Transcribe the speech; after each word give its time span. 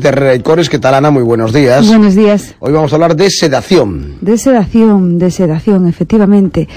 de 0.00 0.08
Herrera 0.08 0.42
Cores, 0.42 0.68
¿qué 0.68 0.78
tal 0.78 0.94
Ana? 0.94 1.10
Muy 1.10 1.22
buenos 1.22 1.52
días. 1.52 1.86
Buenos 1.88 2.14
días. 2.14 2.54
Hoy 2.58 2.72
vamos 2.72 2.92
a 2.92 2.96
hablar 2.96 3.16
de 3.16 3.30
sedación. 3.30 4.16
De 4.20 4.38
sedación, 4.38 5.18
de 5.18 5.30
sedación, 5.30 5.86
efectivamente. 5.86 6.68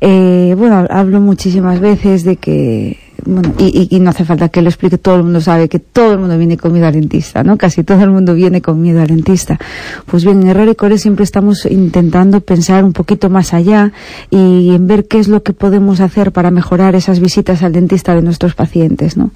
Eh, 0.00 0.54
bueno, 0.56 0.86
hablo 0.90 1.20
muchísimas 1.20 1.80
veces 1.80 2.24
de 2.24 2.36
que 2.36 2.98
bueno, 3.24 3.52
y, 3.58 3.98
no 4.00 4.10
hace 4.10 4.24
falta 4.24 4.48
que 4.48 4.62
lo 4.62 4.68
explique, 4.68 4.98
todo 4.98 5.16
el 5.16 5.24
mundo 5.24 5.40
sabe 5.40 5.68
que 5.68 5.78
todo 5.78 6.12
el 6.12 6.18
mundo 6.18 6.38
viene 6.38 6.56
con 6.56 6.72
miedo 6.72 6.86
al 6.86 6.94
dentista, 6.94 7.42
¿no? 7.42 7.56
Casi 7.56 7.84
todo 7.84 8.02
el 8.02 8.10
mundo 8.10 8.34
viene 8.34 8.60
con 8.62 8.80
miedo 8.80 9.00
al 9.00 9.08
dentista. 9.08 9.58
Pues 10.06 10.24
bien, 10.24 10.42
en 10.42 10.48
Error 10.48 10.68
y 10.68 10.74
Core 10.74 10.98
siempre 10.98 11.24
estamos 11.24 11.66
intentando 11.66 12.40
pensar 12.40 12.84
un 12.84 12.92
poquito 12.92 13.30
más 13.30 13.54
allá 13.54 13.92
y 14.30 14.70
en 14.74 14.86
ver 14.86 15.06
qué 15.06 15.18
es 15.18 15.28
lo 15.28 15.42
que 15.42 15.52
podemos 15.52 16.00
hacer 16.00 16.32
para 16.32 16.50
mejorar 16.50 16.94
esas 16.94 17.20
visitas 17.20 17.62
al 17.62 17.72
dentista 17.72 18.14
de 18.14 18.22
nuestros 18.22 18.54
pacientes, 18.54 19.16
¿no? 19.16 19.30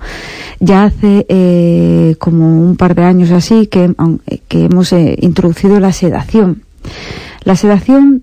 Ya 0.60 0.84
hace 0.84 1.27
eh, 1.28 2.16
como 2.19 2.62
un 2.62 2.77
par 2.77 2.95
de 2.95 3.05
años 3.05 3.30
así 3.30 3.66
que, 3.66 3.95
que 4.48 4.64
hemos 4.64 4.92
eh, 4.92 5.16
introducido 5.20 5.80
la 5.80 5.92
sedación. 5.92 6.62
La 7.45 7.56
sedación 7.56 8.23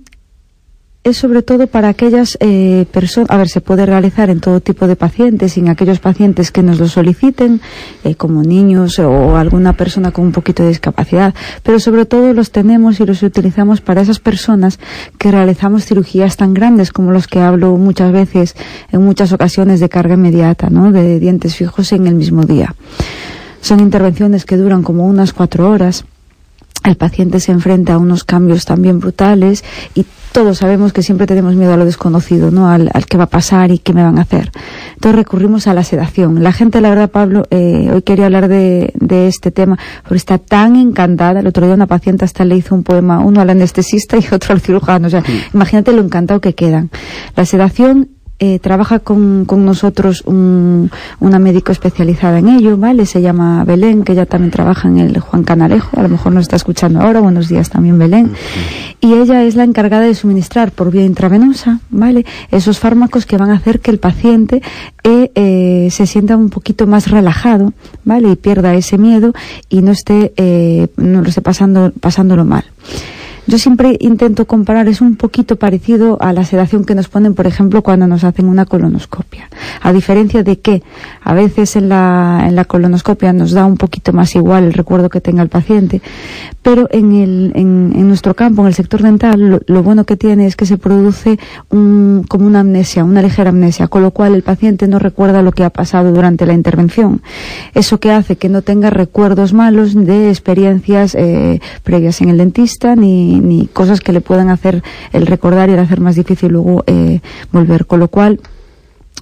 es 1.04 1.18
sobre 1.18 1.42
todo 1.42 1.66
para 1.66 1.90
aquellas 1.90 2.38
eh, 2.42 2.86
personas, 2.92 3.32
a 3.32 3.38
ver, 3.38 3.50
se 3.50 3.60
puede 3.60 3.88
realizar 3.88 4.30
en 4.30 4.40
todo 4.40 4.60
tipo 4.60 4.86
de 4.86 4.96
pacientes, 4.96 5.58
en 5.58 5.68
aquellos 5.68 6.00
pacientes 6.00 6.52
que 6.52 6.62
nos 6.62 6.80
lo 6.80 6.88
soliciten, 6.88 7.60
eh, 8.04 8.14
como 8.14 8.44
niños 8.44 9.00
o 9.00 9.36
alguna 9.36 9.74
persona 9.74 10.12
con 10.12 10.26
un 10.26 10.32
poquito 10.32 10.62
de 10.62 10.70
discapacidad, 10.70 11.34
pero 11.64 11.80
sobre 11.80 12.06
todo 12.06 12.34
los 12.34 12.52
tenemos 12.52 13.00
y 13.00 13.06
los 13.06 13.24
utilizamos 13.24 13.82
para 13.82 14.02
esas 14.02 14.20
personas 14.20 14.80
que 15.18 15.32
realizamos 15.32 15.86
cirugías 15.86 16.38
tan 16.38 16.54
grandes 16.54 16.92
como 16.92 17.12
los 17.12 17.28
que 17.28 17.40
hablo 17.40 17.76
muchas 17.78 18.12
veces, 18.12 18.56
en 18.92 19.04
muchas 19.04 19.34
ocasiones 19.34 19.80
de 19.80 19.90
carga 19.90 20.14
inmediata, 20.14 20.70
¿no? 20.70 20.92
De 20.92 21.20
dientes 21.20 21.56
fijos 21.56 21.94
en 21.94 22.06
el 22.06 22.14
mismo 22.14 22.44
día. 22.44 22.76
Son 23.62 23.80
intervenciones 23.80 24.46
que 24.46 24.58
duran 24.58 24.84
como 24.84 25.08
unas 25.08 25.34
cuatro 25.34 25.70
horas 25.70 26.06
el 26.84 26.96
paciente 26.96 27.40
se 27.40 27.52
enfrenta 27.52 27.94
a 27.94 27.98
unos 28.00 28.24
cambios 28.24 28.66
también 28.66 29.00
brutales 29.00 29.64
y 29.94 30.04
todos 30.32 30.60
sabemos 30.60 30.94
que 30.94 31.04
siempre 31.04 31.28
tenemos 31.28 31.56
miedo 31.56 31.74
a 31.74 31.78
lo 31.78 31.86
desconocido, 31.86 32.52
¿no? 32.52 32.70
Al, 32.70 32.90
al 32.94 33.06
qué 33.06 33.18
va 33.18 33.26
a 33.26 33.30
pasar 33.30 33.72
y 33.72 33.80
qué 33.80 33.94
me 33.94 34.04
van 34.04 34.18
a 34.18 34.22
hacer. 34.22 34.52
Entonces 34.94 35.16
recurrimos 35.16 35.68
a 35.68 35.74
la 35.74 35.84
sedación. 35.84 36.42
La 36.44 36.54
gente, 36.54 36.82
la 36.82 36.90
verdad, 36.90 37.10
Pablo, 37.10 37.44
eh, 37.52 37.90
hoy 37.94 38.02
quería 38.02 38.26
hablar 38.26 38.48
de, 38.48 38.92
de, 38.96 39.28
este 39.28 39.52
tema 39.52 39.78
porque 40.04 40.18
está 40.18 40.38
tan 40.38 40.76
encantada. 40.76 41.42
El 41.42 41.48
otro 41.48 41.66
día 41.66 41.76
una 41.76 41.88
paciente 41.88 42.26
hasta 42.26 42.46
le 42.46 42.56
hizo 42.56 42.76
un 42.76 42.84
poema, 42.84 43.20
uno 43.20 43.42
al 43.42 43.50
anestesista 43.50 44.18
y 44.18 44.26
otro 44.32 44.54
al 44.54 44.62
cirujano. 44.62 45.08
O 45.08 45.10
sea, 45.10 45.24
imagínate 45.54 45.92
lo 45.92 46.02
encantado 46.02 46.40
que 46.40 46.56
quedan. 46.56 46.90
La 47.36 47.46
sedación 47.46 48.10
eh, 48.44 48.58
trabaja 48.58 48.98
con, 48.98 49.46
con 49.46 49.64
nosotros 49.66 50.24
un, 50.26 50.90
una 51.20 51.38
médico 51.38 51.72
especializada 51.72 52.40
en 52.40 52.50
ello, 52.50 52.76
¿vale? 52.76 53.06
Se 53.06 53.22
llama 53.22 53.64
Belén, 53.66 54.04
que 54.04 54.14
ella 54.14 54.26
también 54.26 54.50
trabaja 54.50 54.88
en 54.88 54.98
el 54.98 55.20
Juan 55.20 55.44
Canalejo, 55.44 56.00
a 56.00 56.02
lo 56.02 56.10
mejor 56.10 56.34
nos 56.34 56.42
está 56.42 56.56
escuchando 56.56 57.02
ahora, 57.02 57.20
buenos 57.20 57.50
días 57.50 57.70
también 57.70 58.00
Belén. 58.00 58.32
Y 59.00 59.14
ella 59.14 59.44
es 59.44 59.56
la 59.56 59.64
encargada 59.64 60.06
de 60.06 60.16
suministrar 60.16 60.72
por 60.72 60.90
vía 60.90 61.04
intravenosa, 61.04 61.82
¿vale? 61.92 62.26
Esos 62.50 62.80
fármacos 62.80 63.28
que 63.28 63.38
van 63.38 63.52
a 63.52 63.58
hacer 63.58 63.80
que 63.80 63.92
el 63.92 64.00
paciente 64.00 64.64
eh, 65.04 65.32
eh, 65.36 65.90
se 65.92 66.08
sienta 66.08 66.36
un 66.36 66.50
poquito 66.50 66.88
más 66.88 67.12
relajado, 67.12 67.74
¿vale? 68.06 68.32
Y 68.32 68.36
pierda 68.38 68.74
ese 68.74 68.98
miedo 68.98 69.34
y 69.70 69.84
no 69.84 69.92
esté, 69.92 70.34
eh, 70.36 70.88
no 70.98 71.22
lo 71.22 71.30
esté 71.30 71.42
pasando, 71.42 71.92
pasándolo 72.00 72.44
mal. 72.44 72.66
Yo 73.52 73.58
siempre 73.58 73.98
intento 74.00 74.48
comparar, 74.48 74.88
es 74.88 75.02
un 75.02 75.18
poquito 75.18 75.58
parecido 75.58 76.18
a 76.22 76.32
la 76.32 76.46
sedación 76.46 76.86
que 76.86 76.96
nos 76.96 77.10
ponen, 77.10 77.34
por 77.34 77.48
ejemplo, 77.48 77.82
cuando 77.82 78.08
nos 78.08 78.24
hacen 78.24 78.46
una 78.46 78.66
colonoscopia. 78.66 79.50
A 79.82 79.92
diferencia 79.92 80.42
de 80.42 80.62
que 80.62 80.84
a 81.22 81.34
veces 81.34 81.76
en 81.76 81.90
la, 81.90 82.46
en 82.48 82.56
la 82.56 82.64
colonoscopia 82.64 83.34
nos 83.34 83.52
da 83.52 83.66
un 83.66 83.76
poquito 83.76 84.14
más 84.14 84.34
igual 84.38 84.64
el 84.64 84.72
recuerdo 84.72 85.10
que 85.10 85.20
tenga 85.20 85.44
el 85.44 85.50
paciente, 85.50 86.02
pero 86.62 86.88
en, 86.92 87.12
el, 87.12 87.52
en, 87.54 88.01
nuestro 88.12 88.36
campo, 88.36 88.62
en 88.62 88.68
el 88.68 88.74
sector 88.74 89.02
dental, 89.02 89.64
lo, 89.66 89.84
bueno 89.84 90.06
que 90.06 90.18
tiene 90.18 90.46
es 90.46 90.56
que 90.56 90.66
se 90.66 90.78
produce 90.78 91.40
un, 91.70 92.26
como 92.28 92.46
una 92.46 92.60
amnesia, 92.60 93.04
una 93.04 93.22
ligera 93.22 93.50
amnesia, 93.50 93.88
con 93.88 94.02
lo 94.02 94.12
cual 94.12 94.36
el 94.36 94.44
paciente 94.44 94.88
no 94.88 95.00
recuerda 95.00 95.42
lo 95.42 95.52
que 95.52 95.64
ha 95.64 95.70
pasado 95.70 96.12
durante 96.12 96.46
la 96.46 96.54
intervención. 96.54 97.22
Eso 97.74 98.00
que 98.00 98.12
hace 98.12 98.36
que 98.36 98.50
no 98.50 98.62
tenga 98.62 98.90
recuerdos 98.90 99.54
malos 99.54 99.94
de 99.94 100.30
experiencias 100.30 101.16
eh, 101.16 101.60
previas 101.84 102.22
en 102.22 102.30
el 102.30 102.38
dentista 102.38 102.96
ni 102.96 103.22
ni, 103.22 103.68
cosas 103.68 104.02
que 104.02 104.14
le 104.14 104.22
puedan 104.22 104.50
hacer 104.50 104.84
el 105.14 105.28
recordar 105.28 105.70
y 105.70 105.74
el 105.74 105.80
hacer 105.80 106.00
más 106.00 106.16
difícil 106.16 106.52
luego 106.52 106.84
eh, 106.88 107.20
volver. 107.52 107.86
Con 107.86 108.00
lo 108.00 108.08
cual, 108.08 108.40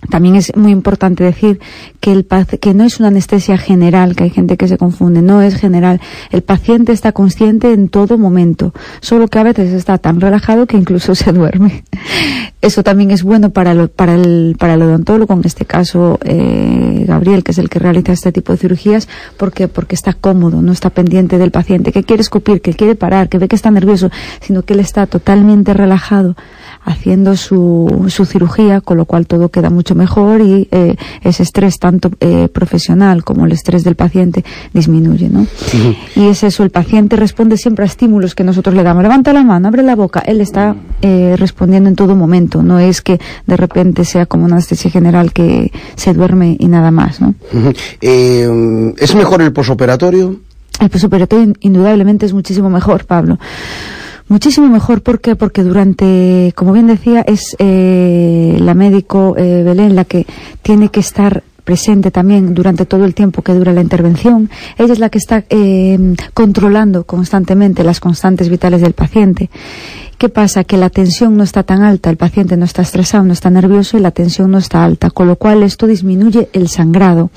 también 0.10 0.36
es 0.36 0.56
muy 0.56 0.72
importante 0.72 1.24
decir 1.24 1.60
que, 2.00 2.12
el, 2.12 2.26
que 2.62 2.74
no 2.74 2.86
es 2.86 3.00
una 3.00 3.10
anestesia 3.10 3.58
general, 3.58 4.16
que 4.16 4.24
hay 4.24 4.30
gente 4.30 4.56
que 4.56 4.68
se 4.68 4.78
confunde, 4.78 5.22
no 5.22 5.42
es 5.42 5.56
general. 5.56 6.00
El 6.32 6.42
paciente 6.42 6.94
está 6.94 7.12
consciente 7.12 7.74
en 7.74 7.90
todo 7.90 8.18
momento, 8.18 8.74
solo 9.02 9.28
que 9.28 9.40
a 9.40 9.44
veces 9.44 9.74
está 9.74 9.98
tan 9.98 10.22
relajado 10.22 10.68
que 10.68 10.78
incluso 10.78 11.16
se 11.16 11.34
duerme. 11.34 11.84
Eso 12.62 12.84
también 12.84 13.12
es 13.12 13.24
bueno 13.24 13.52
para, 13.52 13.88
para, 13.88 14.16
el, 14.16 14.56
para 14.60 14.74
el 14.74 14.82
odontólogo, 14.82 15.34
en 15.34 15.42
este 15.46 15.64
caso 15.64 16.20
eh, 16.24 17.06
Gabriel, 17.08 17.44
que 17.44 17.52
es 17.52 17.58
el 17.58 17.70
que 17.70 17.80
realiza 17.80 18.12
este 18.12 18.34
tipo 18.34 18.52
de 18.52 18.58
cirugías, 18.58 19.08
porque, 19.38 19.70
porque 19.70 19.96
está 19.96 20.12
cómodo, 20.12 20.62
no 20.62 20.74
está 20.74 20.90
pendiente 20.90 21.38
del 21.38 21.52
paciente, 21.52 21.94
que 21.94 22.04
quiere 22.04 22.22
escupir, 22.22 22.62
que 22.62 22.74
quiere 22.74 22.96
parar, 22.96 23.30
que 23.30 23.38
ve 23.38 23.48
que 23.48 23.56
está 23.56 23.72
nervioso, 23.72 24.12
sino 24.42 24.64
que 24.64 24.74
él 24.74 24.82
está 24.82 25.08
totalmente 25.08 25.74
relajado 25.74 26.36
haciendo 26.84 27.38
su, 27.38 28.06
su 28.10 28.26
cirugía, 28.26 28.82
con 28.82 28.98
lo 28.98 29.06
cual 29.06 29.26
todo 29.26 29.50
queda 29.50 29.70
mucho 29.70 29.96
mejor 29.96 30.42
y 30.42 30.68
eh, 30.72 30.96
ese 31.22 31.44
estrés 31.44 31.80
tanto 31.80 32.12
eh, 32.20 32.50
profesional 32.52 33.24
como 33.24 33.46
el 33.46 33.54
estrés 33.54 33.84
del 33.84 33.96
paciente 33.96 34.44
disminuye, 34.74 35.30
¿no? 35.30 35.46
Y 36.16 36.28
es 36.28 36.44
eso, 36.44 36.64
el 36.64 36.72
paciente 36.72 37.16
responde 37.16 37.58
siempre 37.58 37.84
a 37.84 37.88
estímulos 37.88 38.36
que 38.36 38.44
nosotros 38.44 38.76
le 38.76 38.84
damos. 38.84 39.04
Levanta 39.04 39.34
la 39.34 39.44
mano, 39.44 39.68
abre 39.68 39.84
la 39.84 39.96
boca, 39.96 40.20
él 40.26 40.42
está 40.42 40.76
eh, 41.02 41.36
respondiendo 41.38 41.90
en 41.90 41.96
todo 41.96 42.16
momento, 42.16 42.64
no 42.64 42.80
es 42.80 43.02
que 43.02 43.20
de 43.46 43.58
repente 43.58 44.06
sea 44.06 44.26
como 44.26 44.46
una 44.46 44.56
anestesia 44.56 44.92
general 44.92 45.34
que 45.34 45.72
se 45.96 46.14
duerme 46.14 46.56
y 46.60 46.68
nada 46.68 46.92
más, 46.92 47.22
¿no? 47.22 47.36
¿Es 48.02 49.16
mejor 49.16 49.42
el 49.42 49.54
posoperatorio? 49.54 50.40
El 50.80 50.90
posoperatorio 50.90 51.54
indudablemente 51.60 52.26
es 52.26 52.34
muchísimo 52.34 52.70
mejor, 52.70 53.06
Pablo. 53.06 53.38
Muchísimo 54.30 54.68
mejor, 54.70 55.02
¿por 55.02 55.20
qué? 55.20 55.36
Porque 55.36 55.64
durante, 55.64 56.54
como 56.56 56.72
bien 56.72 56.86
decía, 56.86 57.22
es 57.22 57.56
eh, 57.58 58.58
la 58.60 58.76
médico 58.76 59.36
eh, 59.36 59.64
Belén 59.66 59.96
la 59.96 60.06
que 60.06 60.28
tiene 60.62 60.90
que 60.90 61.00
estar 61.00 61.44
presente 61.70 62.10
también 62.10 62.56
durante 62.56 62.88
todo 62.88 63.06
el 63.06 63.14
tiempo 63.14 63.44
que 63.44 63.54
dura 63.54 63.72
la 63.74 63.82
intervención. 63.82 64.50
Ella 64.80 64.92
es 64.92 64.98
la 64.98 65.10
que 65.10 65.20
está 65.20 65.44
eh, 65.52 66.16
controlando 66.34 67.04
constantemente 67.04 67.84
las 67.84 68.00
constantes 68.00 68.50
vitales 68.50 68.82
del 68.82 68.94
paciente. 68.94 69.52
¿Qué 70.18 70.30
pasa? 70.30 70.64
Que 70.64 70.78
la 70.78 70.90
tensión 70.90 71.38
no 71.38 71.44
está 71.44 71.62
tan 71.62 71.84
alta, 71.84 72.10
el 72.10 72.18
paciente 72.18 72.58
no 72.58 72.66
está 72.66 72.82
estresado, 72.82 73.24
no 73.24 73.34
está 73.34 73.52
nervioso 73.52 73.98
y 73.98 74.02
la 74.02 74.10
tensión 74.10 74.50
no 74.50 74.58
está 74.58 74.84
alta, 74.84 75.12
con 75.12 75.28
lo 75.28 75.36
cual 75.36 75.62
esto 75.62 75.86
disminuye 75.86 76.50
el 76.54 76.70
sangrado. 76.70 77.30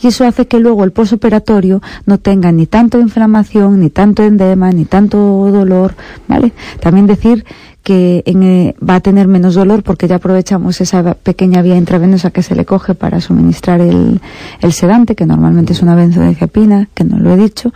Y 0.00 0.06
eso 0.06 0.24
hace 0.24 0.46
que 0.46 0.60
luego 0.60 0.84
el 0.84 0.92
posoperatorio 0.92 1.82
no 2.06 2.18
tenga 2.18 2.52
ni 2.52 2.66
tanto 2.66 3.00
inflamación, 3.00 3.80
ni 3.80 3.90
tanto 3.90 4.22
endema, 4.22 4.70
ni 4.70 4.84
tanto 4.84 5.18
dolor, 5.50 5.96
¿vale? 6.28 6.52
También 6.78 7.08
decir 7.08 7.44
que 7.82 8.22
eh, 8.26 8.74
va 8.86 8.96
a 8.96 9.00
tener 9.00 9.26
menos 9.26 9.54
dolor 9.54 9.82
porque 9.82 10.06
ya 10.06 10.16
aprovechamos 10.16 10.80
esa 10.80 11.14
pequeña 11.14 11.62
vía 11.62 11.76
intravenosa 11.76 12.30
que 12.30 12.42
se 12.42 12.54
le 12.54 12.64
coge 12.64 12.94
para 12.94 13.20
suministrar 13.20 13.80
el, 13.80 14.20
el 14.60 14.72
sedante, 14.72 15.14
que 15.14 15.26
normalmente 15.26 15.72
es 15.72 15.82
una 15.82 15.94
benzodiazepina, 15.94 16.88
que 16.94 17.04
no 17.04 17.18
lo 17.18 17.32
he 17.32 17.36
dicho, 17.36 17.72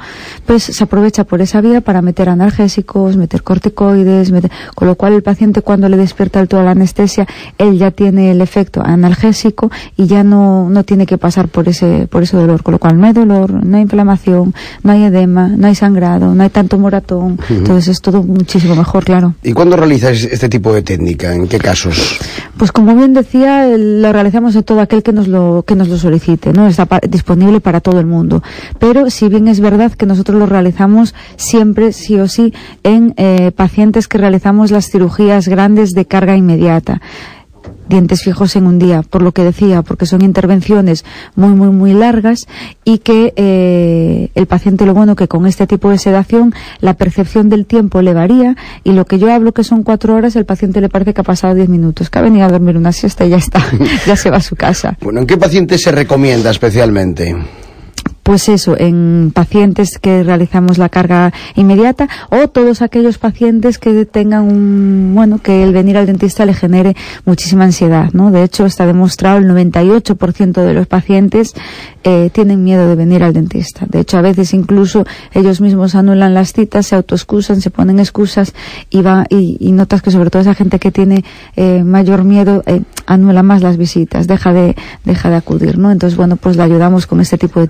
pues 0.46 0.64
se 0.64 0.84
aprovecha 0.84 1.24
por 1.24 1.40
esa 1.40 1.60
vía 1.60 1.80
para 1.80 2.02
meter 2.02 2.28
analgésicos, 2.28 3.16
meter 3.16 3.42
corticoides, 3.42 4.32
con 4.74 4.88
lo 4.88 4.94
cual 4.94 5.14
el 5.14 5.22
paciente 5.22 5.62
cuando 5.62 5.88
le 5.88 5.96
despierta 5.96 6.40
el 6.40 6.48
toda 6.48 6.64
la 6.64 6.72
anestesia, 6.72 7.26
él 7.58 7.78
ya 7.78 7.90
tiene 7.90 8.30
el 8.30 8.40
efecto 8.40 8.82
analgésico 8.84 9.70
y 9.96 10.06
ya 10.06 10.22
no, 10.22 10.68
no 10.68 10.84
tiene 10.84 11.06
que 11.06 11.18
pasar 11.18 11.48
por 11.48 11.68
ese, 11.68 12.06
por 12.08 12.22
ese 12.22 12.36
dolor, 12.36 12.62
con 12.62 12.72
lo 12.72 12.78
cual 12.78 12.98
no 12.98 13.06
hay 13.06 13.12
dolor, 13.12 13.64
no 13.64 13.76
hay 13.76 13.82
inflamación, 13.82 14.54
no 14.82 14.92
hay 14.92 15.04
edema, 15.04 15.48
no 15.48 15.66
hay 15.66 15.74
sangrado, 15.74 16.34
no 16.34 16.42
hay 16.42 16.50
tanto 16.50 16.78
moratón, 16.78 17.38
entonces 17.48 17.88
es 17.88 18.00
todo 18.00 18.22
muchísimo 18.22 18.74
mejor, 18.74 19.04
claro. 19.04 19.34
¿Y 19.42 19.52
cuándo 19.52 19.76
este 20.02 20.48
tipo 20.48 20.72
de 20.72 20.82
técnica? 20.82 21.34
¿En 21.34 21.48
qué 21.48 21.58
casos? 21.58 22.18
Pues 22.56 22.72
como 22.72 22.94
bien 22.94 23.14
decía, 23.14 23.66
lo 23.76 24.12
realizamos 24.12 24.54
de 24.54 24.62
todo 24.62 24.80
aquel 24.80 25.02
que 25.02 25.12
nos 25.12 25.28
lo, 25.28 25.64
que 25.66 25.74
nos 25.74 25.88
lo 25.88 25.98
solicite, 25.98 26.52
¿no? 26.52 26.66
Está 26.66 26.86
disponible 27.08 27.60
para 27.60 27.80
todo 27.80 28.00
el 28.00 28.06
mundo. 28.06 28.42
Pero 28.78 29.10
si 29.10 29.28
bien 29.28 29.48
es 29.48 29.60
verdad 29.60 29.92
que 29.92 30.06
nosotros 30.06 30.38
lo 30.38 30.46
realizamos 30.46 31.14
siempre, 31.36 31.92
sí 31.92 32.18
o 32.18 32.28
sí, 32.28 32.52
en 32.82 33.14
eh, 33.16 33.52
pacientes 33.54 34.08
que 34.08 34.18
realizamos 34.18 34.70
las 34.70 34.90
cirugías 34.90 35.48
grandes 35.48 35.92
de 35.94 36.06
carga 36.06 36.36
inmediata 36.36 37.00
dientes 37.88 38.22
fijos 38.22 38.56
en 38.56 38.66
un 38.66 38.78
día, 38.78 39.02
por 39.02 39.22
lo 39.22 39.32
que 39.32 39.42
decía, 39.42 39.82
porque 39.82 40.06
son 40.06 40.22
intervenciones 40.22 41.04
muy, 41.36 41.50
muy, 41.50 41.68
muy 41.68 41.92
largas 41.92 42.46
y 42.84 42.98
que 42.98 43.32
eh, 43.36 44.30
el 44.34 44.46
paciente, 44.46 44.86
lo 44.86 44.94
bueno 44.94 45.16
que 45.16 45.28
con 45.28 45.46
este 45.46 45.66
tipo 45.66 45.90
de 45.90 45.98
sedación, 45.98 46.54
la 46.80 46.94
percepción 46.94 47.48
del 47.48 47.66
tiempo 47.66 48.02
le 48.02 48.14
varía 48.14 48.56
y 48.84 48.92
lo 48.92 49.04
que 49.04 49.18
yo 49.18 49.32
hablo 49.32 49.52
que 49.52 49.64
son 49.64 49.82
cuatro 49.82 50.14
horas, 50.14 50.36
el 50.36 50.44
paciente 50.44 50.80
le 50.80 50.88
parece 50.88 51.14
que 51.14 51.20
ha 51.20 51.24
pasado 51.24 51.54
diez 51.54 51.68
minutos, 51.68 52.10
que 52.10 52.18
ha 52.18 52.22
venido 52.22 52.46
a 52.46 52.48
dormir 52.48 52.76
una 52.76 52.92
siesta 52.92 53.24
y 53.24 53.30
ya 53.30 53.36
está, 53.36 53.62
ya 54.06 54.16
se 54.16 54.30
va 54.30 54.38
a 54.38 54.42
su 54.42 54.56
casa. 54.56 54.96
Bueno, 55.00 55.20
¿en 55.20 55.26
qué 55.26 55.36
paciente 55.36 55.78
se 55.78 55.92
recomienda 55.92 56.50
especialmente? 56.50 57.34
Pues 58.24 58.48
eso, 58.48 58.74
en 58.76 59.30
pacientes 59.32 59.98
que 59.98 60.24
realizamos 60.24 60.78
la 60.78 60.88
carga 60.88 61.32
inmediata 61.54 62.08
o 62.30 62.48
todos 62.48 62.82
aquellos 62.82 63.18
pacientes 63.18 63.78
que 63.78 64.06
tengan 64.06 64.44
un, 64.44 65.12
bueno, 65.14 65.38
que 65.38 65.62
el 65.62 65.72
venir 65.72 65.98
al 65.98 66.06
dentista 66.06 66.46
le 66.46 66.54
genere 66.54 66.96
muchísima 67.26 67.64
ansiedad, 67.64 68.10
¿no? 68.12 68.30
De 68.30 68.42
hecho, 68.42 68.64
está 68.64 68.86
demostrado 68.86 69.38
el 69.38 69.44
98% 69.44 70.52
de 70.52 70.74
los 70.74 70.86
pacientes 70.86 71.54
eh, 72.02 72.30
tienen 72.32 72.64
miedo 72.64 72.88
de 72.88 72.96
venir 72.96 73.22
al 73.22 73.32
dentista. 73.32 73.86
De 73.88 74.00
hecho, 74.00 74.18
a 74.18 74.22
veces 74.22 74.54
incluso 74.54 75.06
ellos 75.32 75.60
mismos 75.60 75.94
anulan 75.94 76.34
las 76.34 76.52
citas, 76.52 76.86
se 76.86 76.96
autoexcusan, 76.96 77.60
se 77.60 77.70
ponen 77.70 77.98
excusas 77.98 78.54
y, 78.90 79.02
va, 79.02 79.26
y, 79.28 79.72
notas 79.72 80.02
que 80.02 80.10
sobre 80.10 80.30
todo 80.30 80.42
esa 80.42 80.54
gente 80.54 80.78
que 80.78 80.90
tiene 80.90 81.24
eh, 81.56 81.82
mayor 81.82 82.24
miedo 82.24 82.62
eh, 82.66 82.82
anula 83.06 83.42
más 83.42 83.62
las 83.62 83.76
visitas, 83.76 84.26
deja 84.26 84.52
de, 84.52 84.76
deja 85.04 85.30
de 85.30 85.36
acudir, 85.36 85.78
¿no? 85.78 85.90
Entonces, 85.90 86.16
bueno, 86.16 86.36
pues 86.36 86.56
le 86.56 86.62
ayudamos 86.62 87.06
con 87.06 87.20
este 87.20 87.38
tipo 87.38 87.60
de 87.60 87.68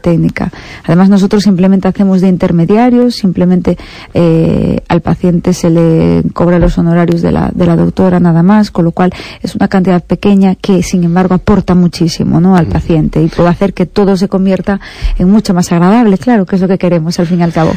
Además, 0.85 1.08
nosotros 1.08 1.43
simplemente 1.43 1.88
hacemos 1.88 2.20
de 2.20 2.29
intermediarios, 2.29 3.17
simplemente 3.17 3.76
eh, 4.12 4.81
al 4.88 5.00
paciente 5.00 5.52
se 5.52 5.70
le 5.70 6.23
cobra 6.32 6.58
los 6.58 6.79
honorarios 6.79 7.23
de 7.23 7.32
la, 7.32 7.50
de 7.55 7.67
la 7.67 7.76
doctora 7.76 8.20
nada 8.20 8.43
más, 8.43 8.70
con 8.70 8.85
lo 8.85 8.93
cual 8.93 9.12
es 9.43 9.55
una 9.55 9.69
cantidad 9.69 10.02
pequeña 10.02 10.55
que, 10.55 10.82
sin 10.82 11.05
embargo, 11.05 11.35
aporta 11.35 11.75
muchísimo, 11.75 12.41
¿no? 12.41 12.56
Al 12.56 12.67
paciente 12.67 13.23
y 13.23 13.29
puede 13.29 13.49
hacer 13.49 13.75
que 13.75 13.87
todo 13.87 14.17
se 14.17 14.29
convierta 14.29 14.81
en 15.19 15.31
mucho 15.31 15.55
más 15.55 15.70
agradable, 15.73 16.19
claro, 16.19 16.46
que 16.46 16.56
es 16.56 16.62
lo 16.62 16.69
que 16.69 16.79
queremos 16.79 17.19
al 17.19 17.26
fin 17.26 17.41
y 17.41 17.43
al 17.43 17.52
cabo. 17.52 17.73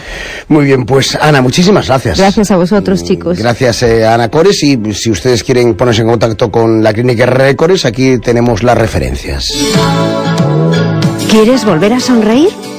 Muy 0.47 0.65
bien, 0.65 0.85
pues 0.85 1.17
Ana, 1.19 1.41
muchísimas 1.41 1.87
gracias. 1.87 2.17
Gracias 2.17 2.51
a 2.51 2.57
vosotros, 2.57 3.03
chicos. 3.03 3.39
Gracias 3.39 3.83
eh, 3.83 4.05
Ana 4.05 4.29
Cores 4.29 4.63
y 4.63 4.77
si 4.93 5.11
ustedes 5.11 5.43
quieren 5.43 5.75
ponerse 5.75 6.01
en 6.01 6.09
contacto 6.09 6.51
con 6.51 6.83
la 6.83 6.93
clínica 6.93 7.23
Herrera 7.23 7.45
de 7.45 7.55
Cores, 7.55 7.85
aquí 7.85 8.17
tenemos 8.19 8.63
las 8.63 8.77
referencias. 8.77 9.53
¿Quieres 11.29 11.65
volver 11.65 11.91
a 11.91 11.99
sonreír? 11.99 12.66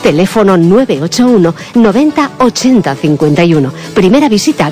teléfono 0.00 0.56
981 0.56 1.54
90 1.74 2.30
80 2.38 2.96
51. 2.96 3.72
Primera 3.92 4.28
visita 4.28 4.66